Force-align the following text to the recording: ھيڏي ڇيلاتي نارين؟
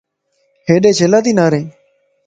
ھيڏي 0.69 0.91
ڇيلاتي 0.97 1.31
نارين؟ 1.39 1.65